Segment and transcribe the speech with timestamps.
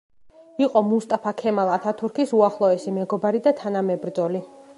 [0.67, 4.45] იყო მუსტაფა ქემალ ათათურქის უახლოესი მეგობარი და თანამებრძოლი.